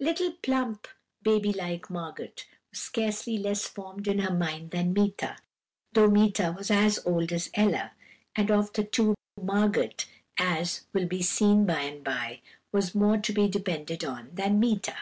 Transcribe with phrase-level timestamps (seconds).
[0.00, 0.88] "Little plump
[1.22, 2.32] baby like Margot
[2.72, 5.36] was scarcely less formed in her mind than Meeta,
[5.92, 7.92] though Meeta was as old as Ella:
[8.34, 9.90] and of the two, Margot,
[10.36, 12.40] as will be seen by and by,
[12.72, 14.96] was more to be depended on than Meeta.